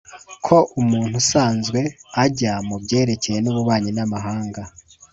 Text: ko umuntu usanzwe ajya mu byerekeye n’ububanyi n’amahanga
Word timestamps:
ko 0.45 0.57
umuntu 0.81 1.13
usanzwe 1.21 1.79
ajya 2.23 2.53
mu 2.67 2.75
byerekeye 2.83 3.39
n’ububanyi 3.41 3.91
n’amahanga 3.97 4.61